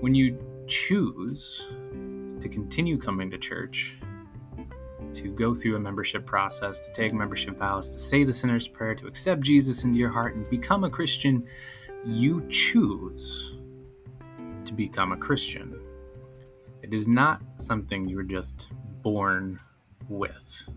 when 0.00 0.12
you 0.12 0.36
choose 0.66 1.68
to 2.40 2.48
continue 2.48 2.98
coming 2.98 3.30
to 3.30 3.38
church, 3.38 3.94
to 5.14 5.28
go 5.28 5.54
through 5.54 5.76
a 5.76 5.80
membership 5.80 6.26
process, 6.26 6.86
to 6.86 6.92
take 6.92 7.12
membership 7.12 7.58
vows, 7.58 7.88
to 7.90 7.98
say 7.98 8.24
the 8.24 8.32
sinner's 8.32 8.68
prayer, 8.68 8.94
to 8.94 9.06
accept 9.06 9.42
Jesus 9.42 9.84
into 9.84 9.98
your 9.98 10.10
heart 10.10 10.34
and 10.34 10.48
become 10.50 10.84
a 10.84 10.90
Christian, 10.90 11.46
you 12.04 12.46
choose 12.48 13.54
to 14.64 14.72
become 14.72 15.12
a 15.12 15.16
Christian. 15.16 15.80
It 16.82 16.94
is 16.94 17.08
not 17.08 17.42
something 17.56 18.08
you're 18.08 18.22
just 18.22 18.68
born 19.02 19.58
with. 20.08 20.68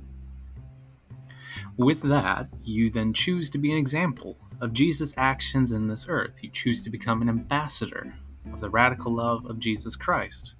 With 1.78 2.02
that, 2.04 2.50
you 2.64 2.90
then 2.90 3.14
choose 3.14 3.50
to 3.52 3.58
be 3.58 3.72
an 3.72 3.78
example 3.78 4.38
of 4.62 4.74
Jesus' 4.74 5.14
actions 5.18 5.72
in 5.72 5.88
this 5.88 6.06
earth. 6.08 6.44
You 6.44 6.50
choose 6.50 6.82
to 6.84 6.90
become 6.90 7.22
an 7.22 7.30
ambassador 7.30 8.14
of 8.54 8.60
the 8.60 8.70
radical 8.70 9.14
love 9.14 9.46
of 9.46 9.60
Jesus 9.60 9.96
Christ. 9.96 10.56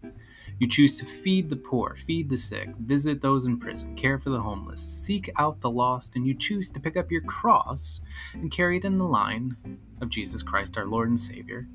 You 0.62 0.68
choose 0.68 0.96
to 1.00 1.06
feed 1.06 1.50
the 1.50 1.56
poor, 1.56 1.96
feed 1.96 2.30
the 2.30 2.38
sick, 2.38 2.70
visit 2.78 3.20
those 3.20 3.48
in 3.48 3.58
prison, 3.58 3.96
care 3.96 4.20
for 4.20 4.30
the 4.30 4.42
homeless, 4.42 4.80
seek 4.80 5.28
out 5.40 5.60
the 5.60 5.72
lost, 5.72 6.16
and 6.16 6.28
you 6.28 6.36
choose 6.36 6.70
to 6.70 6.80
pick 6.80 6.96
up 6.96 7.12
your 7.12 7.24
cross 7.24 8.00
and 8.34 8.52
carry 8.52 8.78
it 8.78 8.86
in 8.86 9.00
the 9.00 9.04
line 9.04 9.58
of 10.02 10.10
Jesus 10.10 10.44
Christ, 10.44 10.78
our 10.78 10.86
Lord 10.86 11.10
and 11.10 11.20
Savior, 11.20 11.68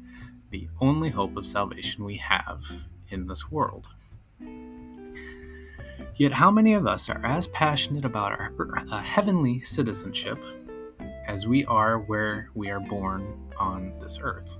the 0.50 0.68
only 0.80 1.10
hope 1.10 1.36
of 1.36 1.48
salvation 1.48 2.04
we 2.04 2.18
have 2.18 2.64
in 3.08 3.26
this 3.26 3.50
world. 3.50 3.88
Yet, 6.14 6.30
how 6.30 6.52
many 6.52 6.74
of 6.74 6.86
us 6.86 7.10
are 7.10 7.26
as 7.26 7.48
passionate 7.48 8.04
about 8.04 8.38
our 8.38 8.52
uh, 8.88 9.02
heavenly 9.02 9.62
citizenship 9.62 10.38
as 11.26 11.44
we 11.44 11.64
are 11.64 11.98
where 11.98 12.50
we 12.54 12.70
are 12.70 12.78
born 12.78 13.50
on 13.58 13.98
this 13.98 14.20
earth? 14.22 14.56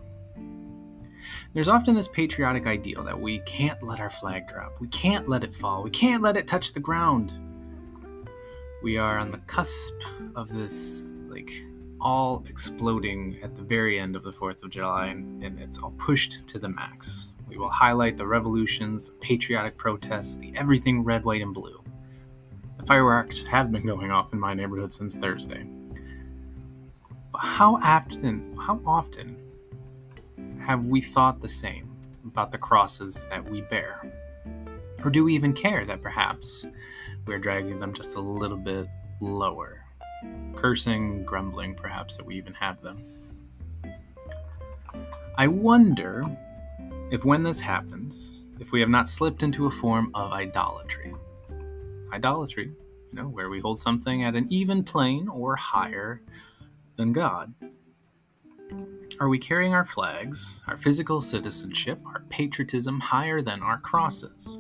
There's 1.56 1.68
often 1.68 1.94
this 1.94 2.06
patriotic 2.06 2.66
ideal 2.66 3.02
that 3.04 3.18
we 3.18 3.38
can't 3.38 3.82
let 3.82 3.98
our 3.98 4.10
flag 4.10 4.46
drop, 4.46 4.78
we 4.78 4.88
can't 4.88 5.26
let 5.26 5.42
it 5.42 5.54
fall, 5.54 5.82
we 5.82 5.88
can't 5.88 6.22
let 6.22 6.36
it 6.36 6.46
touch 6.46 6.75
the 6.75 6.80
ground. 6.80 7.32
We 8.82 8.98
are 8.98 9.16
on 9.16 9.30
the 9.30 9.38
cusp 9.38 9.94
of 10.34 10.52
this, 10.52 11.14
like, 11.28 11.50
all 11.98 12.44
exploding 12.46 13.38
at 13.42 13.54
the 13.54 13.62
very 13.62 13.98
end 13.98 14.16
of 14.16 14.22
the 14.22 14.32
4th 14.32 14.64
of 14.64 14.70
July, 14.70 15.06
and, 15.06 15.42
it's 15.58 15.78
all 15.78 15.92
pushed 15.92 16.46
to 16.46 16.58
the 16.58 16.68
max. 16.68 17.30
We 17.48 17.56
will 17.56 17.70
highlight 17.70 18.18
the 18.18 18.26
revolutions, 18.26 19.08
the 19.08 19.12
patriotic 19.12 19.78
protests, 19.78 20.36
the 20.36 20.54
everything 20.54 21.04
red, 21.04 21.25
white, 21.25 21.40
and 21.40 21.54
blue. 21.54 21.82
The 22.76 22.84
fireworks 22.84 23.42
have 23.44 23.72
been 23.72 23.86
going 23.86 24.10
off 24.10 24.34
in 24.34 24.38
my 24.38 24.52
neighborhood 24.52 24.92
since 24.92 25.14
Thursday. 25.14 25.66
But 27.32 27.38
how 27.38 27.76
often, 27.76 28.54
how 28.58 28.78
often 28.84 29.38
have 30.66 30.85
we 30.87 31.00
thought 31.00 31.40
the 31.40 31.49
same 31.49 31.88
about 32.25 32.50
the 32.50 32.58
crosses 32.58 33.25
that 33.30 33.49
we 33.49 33.61
bear? 33.61 34.12
Or 35.04 35.11
do 35.11 35.23
we 35.23 35.32
even 35.32 35.52
care 35.52 35.85
that 35.85 36.02
perhaps 36.02 36.66
we're 37.25 37.38
dragging 37.38 37.78
them 37.78 37.94
just 37.94 38.14
a 38.16 38.20
little 38.20 38.56
bit 38.56 38.88
lower? 39.20 39.85
Cursing, 40.56 41.23
grumbling, 41.25 41.76
perhaps 41.76 42.16
that 42.16 42.26
we 42.26 42.35
even 42.35 42.52
have 42.54 42.82
them. 42.82 43.00
I 45.38 45.46
wonder 45.46 46.25
if 47.12 47.25
when 47.25 47.44
this 47.44 47.61
happens, 47.61 48.42
if 48.58 48.73
we 48.73 48.80
have 48.80 48.88
not 48.88 49.08
slipped 49.08 49.44
into 49.44 49.66
a 49.66 49.70
form 49.70 50.11
of 50.14 50.32
idolatry, 50.32 51.14
idolatry, 52.12 52.73
you 53.12 53.23
know, 53.23 53.28
where 53.28 53.50
we 53.50 53.61
hold 53.61 53.78
something 53.78 54.25
at 54.25 54.35
an 54.35 54.49
even 54.50 54.82
plane 54.82 55.28
or 55.28 55.54
higher 55.54 56.23
than 56.96 57.12
God. 57.12 57.54
Are 59.18 59.28
we 59.28 59.38
carrying 59.38 59.75
our 59.75 59.85
flags, 59.85 60.62
our 60.66 60.76
physical 60.76 61.20
citizenship, 61.20 62.00
our 62.06 62.20
patriotism 62.28 63.00
higher 63.00 63.40
than 63.40 63.62
our 63.62 63.78
crosses? 63.78 64.58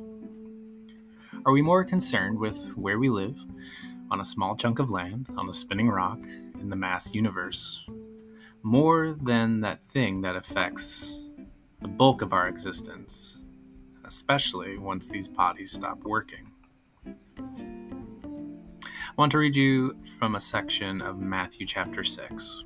Are 1.44 1.52
we 1.52 1.62
more 1.62 1.84
concerned 1.84 2.38
with 2.38 2.72
where 2.76 2.98
we 2.98 3.08
live, 3.08 3.38
on 4.10 4.20
a 4.20 4.24
small 4.24 4.56
chunk 4.56 4.78
of 4.78 4.90
land, 4.90 5.28
on 5.36 5.48
a 5.48 5.52
spinning 5.52 5.88
rock, 5.88 6.18
in 6.60 6.70
the 6.70 6.76
mass 6.76 7.14
universe, 7.14 7.86
more 8.62 9.14
than 9.22 9.60
that 9.60 9.80
thing 9.80 10.20
that 10.22 10.36
affects 10.36 11.28
the 11.80 11.88
bulk 11.88 12.22
of 12.22 12.32
our 12.32 12.48
existence, 12.48 13.46
especially 14.04 14.78
once 14.78 15.08
these 15.08 15.28
bodies 15.28 15.72
stop 15.72 16.02
working. 16.04 16.50
I 17.38 19.12
want 19.16 19.32
to 19.32 19.38
read 19.38 19.56
you 19.56 19.96
from 20.18 20.34
a 20.34 20.40
section 20.40 21.00
of 21.00 21.18
Matthew 21.18 21.66
chapter 21.66 22.02
6. 22.04 22.65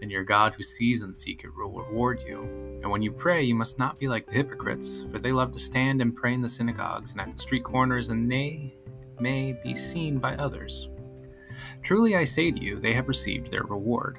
and 0.00 0.10
your 0.10 0.24
God 0.24 0.54
who 0.54 0.62
sees 0.62 1.02
in 1.02 1.14
secret 1.14 1.56
will 1.56 1.70
reward 1.70 2.22
you. 2.26 2.42
And 2.82 2.90
when 2.90 3.02
you 3.02 3.12
pray, 3.12 3.42
you 3.42 3.54
must 3.54 3.78
not 3.78 3.98
be 3.98 4.08
like 4.08 4.26
the 4.26 4.34
hypocrites, 4.34 5.04
for 5.10 5.18
they 5.18 5.32
love 5.32 5.52
to 5.52 5.58
stand 5.58 6.00
and 6.00 6.14
pray 6.14 6.34
in 6.34 6.40
the 6.40 6.48
synagogues 6.48 7.12
and 7.12 7.20
at 7.20 7.32
the 7.32 7.38
street 7.38 7.64
corners, 7.64 8.08
and 8.08 8.30
they 8.30 8.74
may 9.20 9.52
be 9.64 9.74
seen 9.74 10.18
by 10.18 10.36
others. 10.36 10.88
Truly 11.82 12.16
I 12.16 12.24
say 12.24 12.50
to 12.50 12.60
you, 12.60 12.78
they 12.78 12.92
have 12.92 13.08
received 13.08 13.50
their 13.50 13.64
reward. 13.64 14.18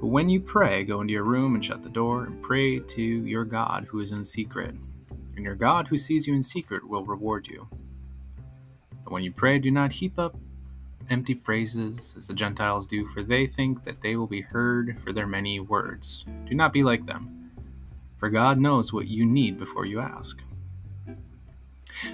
But 0.00 0.08
when 0.08 0.28
you 0.28 0.40
pray, 0.40 0.84
go 0.84 1.00
into 1.00 1.12
your 1.12 1.24
room 1.24 1.54
and 1.54 1.64
shut 1.64 1.82
the 1.82 1.88
door 1.88 2.24
and 2.24 2.42
pray 2.42 2.80
to 2.80 3.02
your 3.02 3.44
God 3.44 3.86
who 3.88 4.00
is 4.00 4.12
in 4.12 4.24
secret. 4.24 4.74
And 5.36 5.44
your 5.44 5.54
God 5.54 5.88
who 5.88 5.98
sees 5.98 6.26
you 6.26 6.34
in 6.34 6.42
secret 6.42 6.86
will 6.86 7.04
reward 7.04 7.46
you. 7.46 7.68
But 9.04 9.12
when 9.12 9.22
you 9.22 9.32
pray, 9.32 9.58
do 9.58 9.70
not 9.70 9.92
heap 9.92 10.18
up 10.18 10.36
empty 11.10 11.34
phrases 11.34 12.14
as 12.16 12.28
the 12.28 12.34
Gentiles 12.34 12.86
do, 12.86 13.06
for 13.06 13.22
they 13.22 13.46
think 13.46 13.84
that 13.84 14.00
they 14.00 14.16
will 14.16 14.26
be 14.26 14.40
heard 14.40 15.00
for 15.02 15.12
their 15.12 15.26
many 15.26 15.60
words. 15.60 16.24
Do 16.48 16.54
not 16.54 16.72
be 16.72 16.82
like 16.82 17.06
them, 17.06 17.50
for 18.16 18.28
God 18.28 18.58
knows 18.58 18.92
what 18.92 19.08
you 19.08 19.24
need 19.24 19.58
before 19.58 19.86
you 19.86 20.00
ask. 20.00 20.40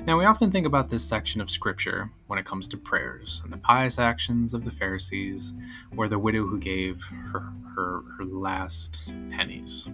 Now, 0.04 0.18
we 0.18 0.24
often 0.24 0.50
think 0.50 0.66
about 0.66 0.88
this 0.88 1.04
section 1.04 1.40
of 1.40 1.50
Scripture 1.50 2.10
when 2.26 2.38
it 2.38 2.44
comes 2.44 2.68
to 2.68 2.76
prayers 2.76 3.40
and 3.44 3.52
the 3.52 3.58
pious 3.58 3.98
actions 3.98 4.54
of 4.54 4.64
the 4.64 4.70
Pharisees 4.70 5.52
or 5.96 6.06
the 6.06 6.18
widow 6.18 6.46
who 6.46 6.58
gave 6.58 7.02
her, 7.32 7.52
her, 7.74 8.02
her 8.16 8.24
last 8.24 9.10
pennies. 9.30 9.86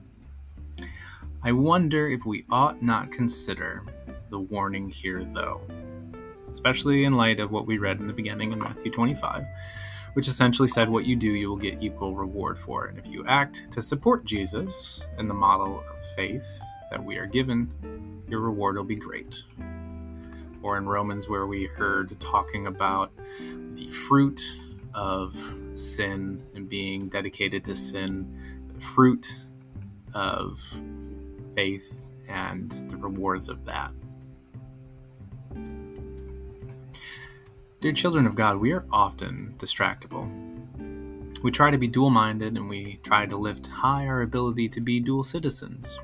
I 1.43 1.53
wonder 1.53 2.09
if 2.09 2.26
we 2.26 2.45
ought 2.50 2.83
not 2.83 3.12
consider 3.12 3.85
the 4.31 4.41
warning 4.41 4.91
here, 4.91 5.25
though, 5.25 5.61
especially 6.56 7.04
in 7.04 7.12
light 7.12 7.38
of 7.38 7.50
what 7.52 7.66
we 7.66 7.76
read 7.76 8.00
in 8.00 8.06
the 8.06 8.14
beginning 8.14 8.50
in 8.50 8.58
Matthew 8.58 8.90
25, 8.90 9.44
which 10.14 10.26
essentially 10.26 10.68
said, 10.68 10.88
What 10.88 11.04
you 11.04 11.14
do, 11.14 11.28
you 11.28 11.50
will 11.50 11.58
get 11.58 11.82
equal 11.82 12.16
reward 12.16 12.58
for. 12.58 12.86
And 12.86 12.98
if 12.98 13.06
you 13.06 13.26
act 13.28 13.70
to 13.72 13.82
support 13.82 14.25
Jesus 14.25 15.04
and 15.18 15.28
the 15.28 15.34
model 15.34 15.80
of 15.80 16.06
faith 16.14 16.58
that 16.90 17.04
we 17.04 17.18
are 17.18 17.26
given, 17.26 17.70
your 18.26 18.40
reward 18.40 18.76
will 18.76 18.84
be 18.84 18.96
great. 18.96 19.42
Or 20.62 20.78
in 20.78 20.86
Romans, 20.86 21.28
where 21.28 21.46
we 21.46 21.66
heard 21.66 22.18
talking 22.20 22.68
about 22.68 23.12
the 23.75 23.90
fruit 23.90 24.42
of 24.94 25.36
sin 25.75 26.42
and 26.54 26.70
being 26.70 27.10
dedicated 27.10 27.64
to 27.64 27.76
sin, 27.76 28.26
the 28.72 28.80
fruit 28.80 29.30
of 30.14 30.58
faith 31.54 32.12
and 32.28 32.70
the 32.88 32.96
rewards 32.96 33.50
of 33.50 33.62
that. 33.66 33.92
Dear 37.87 37.93
children 37.93 38.26
of 38.26 38.35
God, 38.35 38.57
we 38.57 38.73
are 38.73 38.85
often 38.90 39.55
distractible. 39.59 40.28
We 41.45 41.52
try 41.52 41.71
to 41.71 41.78
be 41.78 41.87
dual 41.87 42.11
minded 42.11 42.57
and 42.57 42.69
we 42.69 42.99
try 43.05 43.26
to 43.26 43.37
lift 43.37 43.69
high 43.69 44.09
our 44.09 44.23
ability 44.23 44.69
to 44.71 44.81
be 44.81 44.99
dual 44.99 45.23
citizens. 45.23 45.97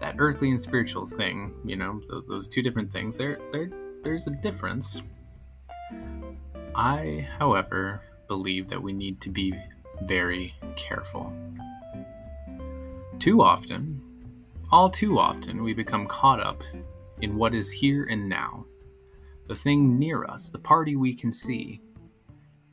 That 0.00 0.14
earthly 0.18 0.48
and 0.50 0.60
spiritual 0.60 1.04
thing, 1.04 1.56
you 1.64 1.74
know, 1.74 2.00
those, 2.08 2.28
those 2.28 2.46
two 2.46 2.62
different 2.62 2.92
things, 2.92 3.18
there, 3.18 3.40
there, 3.50 3.68
there's 4.04 4.28
a 4.28 4.30
difference. 4.30 5.02
I, 6.76 7.26
however, 7.36 8.02
believe 8.28 8.68
that 8.68 8.80
we 8.80 8.92
need 8.92 9.20
to 9.22 9.28
be 9.28 9.54
very 10.02 10.54
careful. 10.76 11.32
Too 13.18 13.42
often, 13.42 14.00
all 14.70 14.88
too 14.88 15.18
often, 15.18 15.64
we 15.64 15.74
become 15.74 16.06
caught 16.06 16.40
up 16.40 16.62
in 17.22 17.36
what 17.36 17.56
is 17.56 17.72
here 17.72 18.04
and 18.04 18.28
now 18.28 18.66
the 19.48 19.54
thing 19.54 19.98
near 19.98 20.24
us, 20.24 20.50
the 20.50 20.58
party 20.58 20.96
we 20.96 21.14
can 21.14 21.32
see, 21.32 21.80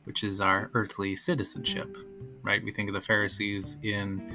which 0.04 0.24
is 0.24 0.40
our 0.40 0.70
earthly 0.74 1.16
citizenship, 1.16 1.96
right? 2.42 2.62
We 2.62 2.72
think 2.72 2.88
of 2.88 2.94
the 2.94 3.00
Pharisees 3.00 3.76
in 3.82 4.32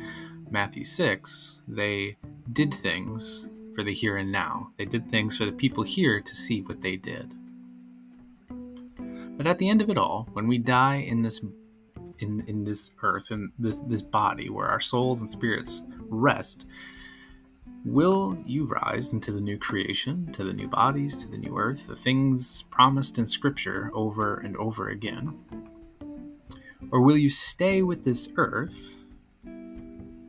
Matthew 0.52 0.84
6, 0.84 1.62
they 1.68 2.18
did 2.54 2.74
things 2.74 3.48
for 3.76 3.84
the 3.84 3.94
here 3.94 4.18
and 4.18 4.32
now. 4.32 4.72
They 4.78 4.86
did 4.86 5.10
things 5.10 5.38
for 5.38 5.46
the 5.46 5.52
people 5.52 5.84
here 5.84 6.20
to 6.20 6.36
see 6.36 6.62
what 6.62 6.82
they 6.82 6.96
did. 6.96 7.34
But 9.38 9.48
at 9.48 9.58
the 9.58 9.70
end 9.70 9.82
of 9.82 9.90
it 9.90 9.98
all, 9.98 10.28
when 10.34 10.48
we 10.48 10.58
die 10.58 10.96
in 10.96 11.22
this 11.22 11.42
in, 12.20 12.44
in 12.48 12.66
this 12.66 12.92
earth, 13.02 13.32
in 13.32 13.52
this 13.58 13.82
this 13.88 14.02
body 14.02 14.50
where 14.50 14.68
our 14.68 14.82
souls 14.82 15.22
and 15.22 15.30
spirits 15.30 15.84
rest, 16.10 16.66
Will 17.86 18.38
you 18.46 18.66
rise 18.66 19.14
into 19.14 19.32
the 19.32 19.40
new 19.40 19.58
creation, 19.58 20.30
to 20.34 20.44
the 20.44 20.52
new 20.52 20.68
bodies, 20.68 21.18
to 21.24 21.30
the 21.30 21.38
new 21.38 21.58
earth, 21.58 21.88
the 21.88 21.96
things 21.96 22.64
promised 22.70 23.18
in 23.18 23.26
Scripture 23.26 23.90
over 23.94 24.36
and 24.36 24.58
over 24.58 24.90
again? 24.90 25.40
Or 26.92 27.00
will 27.02 27.16
you 27.16 27.30
stay 27.30 27.82
with 27.82 28.04
this 28.04 28.28
earth, 28.36 28.98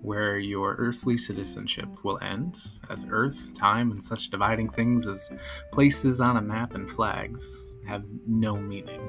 where 0.00 0.38
your 0.38 0.76
earthly 0.76 1.18
citizenship 1.18 1.88
will 2.04 2.20
end, 2.22 2.56
as 2.88 3.04
earth, 3.10 3.52
time, 3.52 3.90
and 3.90 4.02
such 4.02 4.30
dividing 4.30 4.68
things 4.68 5.08
as 5.08 5.28
places 5.72 6.20
on 6.20 6.36
a 6.36 6.42
map 6.42 6.76
and 6.76 6.88
flags 6.88 7.74
have 7.84 8.04
no 8.28 8.56
meaning? 8.56 9.00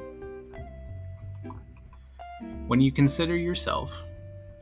When 2.66 2.82
you 2.82 2.92
consider 2.92 3.36
yourself, 3.36 4.04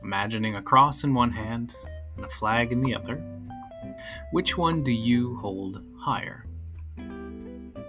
imagining 0.02 0.56
a 0.56 0.62
cross 0.62 1.02
in 1.02 1.14
one 1.14 1.32
hand 1.32 1.74
and 2.16 2.26
a 2.26 2.28
flag 2.28 2.72
in 2.72 2.82
the 2.82 2.94
other, 2.94 3.22
which 4.32 4.56
one 4.56 4.82
do 4.82 4.92
you 4.92 5.36
hold 5.36 5.82
higher? 5.98 6.44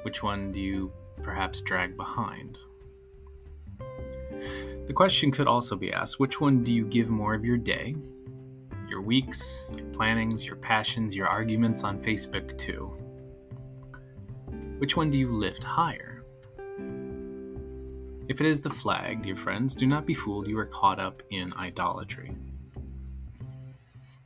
Which 0.04 0.24
one 0.24 0.52
do 0.52 0.60
you 0.60 0.92
perhaps 1.22 1.62
drag 1.62 1.96
behind? 1.96 2.58
The 4.88 4.94
question 4.94 5.32
could 5.32 5.48
also 5.48 5.76
be 5.76 5.94
asked 5.94 6.20
which 6.20 6.42
one 6.42 6.64
do 6.64 6.74
you 6.74 6.86
give 6.86 7.10
more 7.10 7.34
of 7.34 7.46
your 7.46 7.58
day, 7.58 7.96
your 8.90 9.02
weeks, 9.02 9.70
your 9.76 9.86
plannings, 9.88 10.46
your 10.46 10.56
passions, 10.58 11.16
your 11.16 11.28
arguments 11.28 11.84
on 11.84 12.02
Facebook 12.02 12.58
to? 12.58 12.92
Which 14.80 14.98
one 14.98 15.10
do 15.10 15.18
you 15.18 15.32
lift 15.32 15.64
higher? 15.64 16.24
If 18.28 18.42
it 18.42 18.48
is 18.48 18.62
the 18.62 18.70
flag, 18.70 19.22
dear 19.22 19.36
friends, 19.36 19.76
do 19.76 19.86
not 19.86 20.06
be 20.06 20.14
fooled, 20.14 20.48
you 20.48 20.58
are 20.58 20.66
caught 20.66 21.00
up 21.00 21.22
in 21.30 21.54
idolatry. 21.54 22.36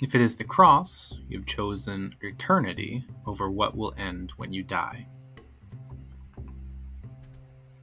If 0.02 0.14
it 0.14 0.20
is 0.20 0.36
the 0.36 0.44
cross, 0.44 1.14
you've 1.30 1.46
chosen 1.46 2.16
eternity 2.22 3.06
over 3.26 3.50
what 3.50 3.78
will 3.78 3.94
end 3.98 4.34
when 4.36 4.52
you 4.52 4.62
die. 4.62 5.08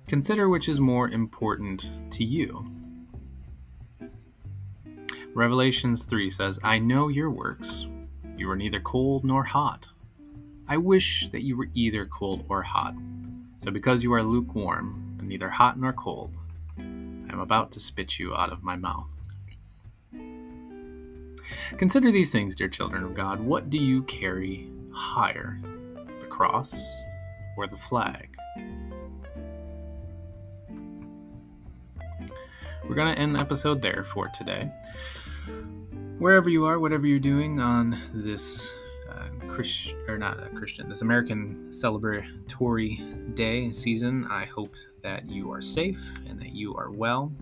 Consider 0.06 0.50
which 0.50 0.68
is 0.68 0.78
more 0.78 1.08
important 1.08 1.90
to 2.12 2.22
you. 2.22 2.70
Revelations 5.32 6.04
3 6.04 6.28
says, 6.28 6.58
I 6.62 6.78
know 6.78 7.08
your 7.08 7.30
works. 7.30 7.86
You 8.36 8.50
are 8.50 8.56
neither 8.56 8.80
cold 8.80 9.24
nor 9.24 9.44
hot. 9.44 9.88
I 10.68 10.76
wish 10.76 11.28
that 11.28 11.44
you 11.44 11.56
were 11.56 11.70
either 11.72 12.04
cold 12.04 12.44
or 12.50 12.62
hot. 12.62 12.94
So 13.60 13.70
because 13.70 14.02
you 14.02 14.12
are 14.12 14.22
lukewarm 14.22 15.16
and 15.18 15.28
neither 15.28 15.48
hot 15.48 15.78
nor 15.78 15.94
cold, 15.94 16.34
I 16.76 16.82
am 16.82 17.40
about 17.40 17.72
to 17.72 17.80
spit 17.80 18.18
you 18.18 18.34
out 18.34 18.52
of 18.52 18.62
my 18.62 18.76
mouth. 18.76 19.11
Consider 21.76 22.12
these 22.12 22.30
things, 22.30 22.54
dear 22.54 22.68
children 22.68 23.02
of 23.04 23.14
God. 23.14 23.40
What 23.40 23.70
do 23.70 23.78
you 23.78 24.02
carry 24.04 24.70
higher, 24.92 25.58
the 26.20 26.26
cross 26.26 26.84
or 27.56 27.66
the 27.66 27.76
flag? 27.76 28.34
We're 32.88 32.96
going 32.96 33.14
to 33.14 33.20
end 33.20 33.36
the 33.36 33.40
episode 33.40 33.80
there 33.80 34.04
for 34.04 34.28
today. 34.28 34.70
Wherever 36.18 36.48
you 36.48 36.64
are, 36.64 36.78
whatever 36.78 37.06
you're 37.06 37.18
doing 37.18 37.60
on 37.60 37.98
this 38.12 38.74
uh, 39.10 39.28
Christian 39.48 39.98
or 40.08 40.18
not 40.18 40.42
a 40.42 40.48
Christian, 40.50 40.88
this 40.88 41.02
American 41.02 41.68
celebratory 41.70 43.34
day 43.34 43.70
season, 43.70 44.26
I 44.30 44.44
hope 44.44 44.74
that 45.02 45.28
you 45.28 45.52
are 45.52 45.62
safe 45.62 46.20
and 46.28 46.38
that 46.40 46.52
you 46.54 46.74
are 46.74 46.90
well 46.90 47.32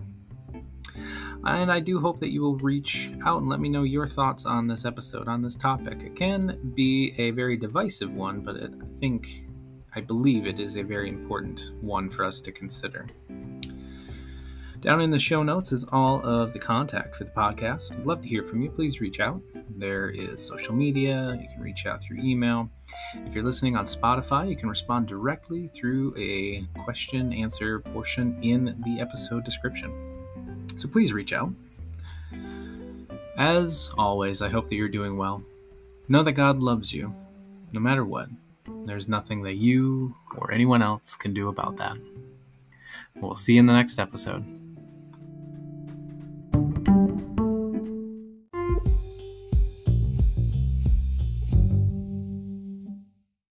and 1.45 1.71
I 1.71 1.79
do 1.79 1.99
hope 1.99 2.19
that 2.19 2.31
you 2.31 2.41
will 2.41 2.57
reach 2.57 3.11
out 3.25 3.41
and 3.41 3.49
let 3.49 3.59
me 3.59 3.69
know 3.69 3.83
your 3.83 4.07
thoughts 4.07 4.45
on 4.45 4.67
this 4.67 4.85
episode, 4.85 5.27
on 5.27 5.41
this 5.41 5.55
topic. 5.55 6.01
It 6.03 6.15
can 6.15 6.59
be 6.75 7.13
a 7.17 7.31
very 7.31 7.57
divisive 7.57 8.13
one, 8.13 8.41
but 8.41 8.55
it, 8.55 8.71
I 8.81 8.99
think, 8.99 9.47
I 9.95 10.01
believe 10.01 10.45
it 10.45 10.59
is 10.59 10.77
a 10.77 10.83
very 10.83 11.09
important 11.09 11.71
one 11.81 12.09
for 12.09 12.23
us 12.23 12.41
to 12.41 12.51
consider. 12.51 13.07
Down 14.81 14.99
in 14.99 15.11
the 15.11 15.19
show 15.19 15.43
notes 15.43 15.71
is 15.71 15.83
all 15.91 16.25
of 16.25 16.53
the 16.53 16.59
contact 16.59 17.15
for 17.15 17.23
the 17.23 17.29
podcast. 17.29 17.91
I'd 17.91 18.07
love 18.07 18.23
to 18.23 18.27
hear 18.27 18.43
from 18.43 18.63
you. 18.63 18.71
Please 18.71 18.99
reach 18.99 19.19
out. 19.19 19.39
There 19.77 20.09
is 20.09 20.43
social 20.43 20.73
media. 20.73 21.37
You 21.39 21.47
can 21.53 21.61
reach 21.61 21.85
out 21.85 22.01
through 22.01 22.17
email. 22.17 22.67
If 23.13 23.35
you're 23.35 23.43
listening 23.43 23.75
on 23.75 23.85
Spotify, 23.85 24.49
you 24.49 24.55
can 24.55 24.69
respond 24.69 25.07
directly 25.07 25.67
through 25.67 26.15
a 26.17 26.65
question 26.83 27.31
answer 27.31 27.79
portion 27.79 28.39
in 28.41 28.75
the 28.83 28.99
episode 28.99 29.43
description. 29.43 30.10
So 30.81 30.87
please 30.87 31.13
reach 31.13 31.31
out. 31.31 31.53
As 33.37 33.91
always, 33.99 34.41
I 34.41 34.49
hope 34.49 34.65
that 34.65 34.75
you're 34.75 34.89
doing 34.89 35.15
well. 35.15 35.43
Know 36.07 36.23
that 36.23 36.31
God 36.31 36.63
loves 36.63 36.91
you, 36.91 37.13
no 37.71 37.79
matter 37.79 38.03
what. 38.03 38.29
There's 38.85 39.07
nothing 39.07 39.43
that 39.43 39.57
you 39.57 40.15
or 40.35 40.51
anyone 40.51 40.81
else 40.81 41.15
can 41.15 41.35
do 41.35 41.49
about 41.49 41.77
that. 41.77 41.97
We'll 43.15 43.35
see 43.35 43.53
you 43.53 43.59
in 43.59 43.67
the 43.67 43.73
next 43.73 43.99
episode. 43.99 44.43